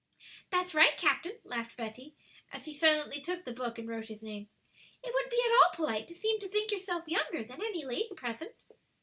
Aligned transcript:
"That's 0.49 0.73
right, 0.73 0.97
captain," 0.97 1.37
laughed 1.43 1.77
Betty, 1.77 2.15
as 2.51 2.65
he 2.65 2.73
silently 2.73 3.21
took 3.21 3.45
the 3.45 3.53
book 3.53 3.77
and 3.77 3.87
wrote 3.87 4.07
his 4.07 4.23
name, 4.23 4.49
"it 5.03 5.13
wouldn't 5.13 5.29
be 5.29 5.39
at 5.45 5.51
all 5.51 5.75
polite 5.75 6.07
to 6.07 6.15
seem 6.15 6.39
to 6.39 6.47
think 6.49 6.71
yourself 6.71 7.07
younger 7.07 7.43
than 7.43 7.61
any 7.61 7.85
lady 7.85 8.09
present." 8.15 8.55